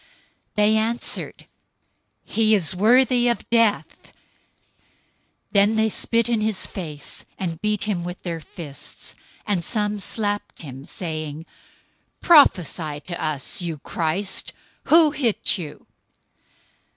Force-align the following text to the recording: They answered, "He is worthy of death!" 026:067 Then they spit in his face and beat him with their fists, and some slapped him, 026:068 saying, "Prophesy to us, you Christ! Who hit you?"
They 0.55 0.77
answered, 0.77 1.45
"He 2.23 2.55
is 2.55 2.75
worthy 2.75 3.27
of 3.27 3.47
death!" 3.51 4.11
026:067 5.53 5.53
Then 5.53 5.75
they 5.75 5.89
spit 5.89 6.27
in 6.27 6.41
his 6.41 6.65
face 6.65 7.23
and 7.37 7.61
beat 7.61 7.83
him 7.83 8.03
with 8.03 8.23
their 8.23 8.39
fists, 8.39 9.13
and 9.45 9.63
some 9.63 9.99
slapped 9.99 10.63
him, 10.63 10.85
026:068 10.85 10.89
saying, 10.89 11.45
"Prophesy 12.19 12.99
to 13.01 13.23
us, 13.23 13.61
you 13.61 13.77
Christ! 13.77 14.53
Who 14.85 15.11
hit 15.11 15.59
you?" 15.59 15.85